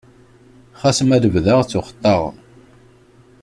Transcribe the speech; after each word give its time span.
Xas 0.79 0.99
ma 1.07 1.17
lebda 1.23 1.55
ttuxeṭṭaɣ. 1.63 2.21